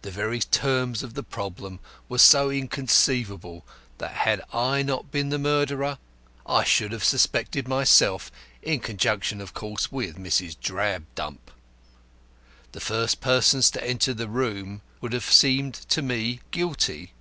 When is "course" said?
9.52-9.92